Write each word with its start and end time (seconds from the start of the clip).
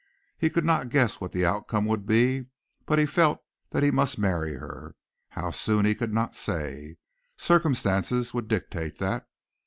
He 0.39 0.49
could 0.49 0.65
not 0.65 0.89
guess 0.89 1.21
what 1.21 1.31
the 1.31 1.45
outcome 1.45 1.85
would 1.85 2.07
be, 2.07 2.47
but 2.87 2.97
he 2.97 3.05
felt 3.05 3.37
that 3.69 3.83
he 3.83 3.91
must 3.91 4.17
marry 4.17 4.55
her 4.55 4.95
how 5.29 5.51
soon 5.51 5.85
he 5.85 5.93
could 5.93 6.11
not 6.11 6.35
say. 6.35 6.95
Circumstances 7.37 8.33
would 8.33 8.47
dictate 8.47 8.97
that. 8.97 9.27